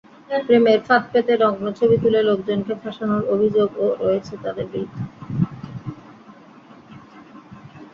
[0.41, 5.03] প্রেমের ফাঁদ পেতে নগ্ন ছবি তুলে লোকজনকে ফাঁসানোর অভিযোগও রয়েছে তাঁদের বিরুদ্ধে।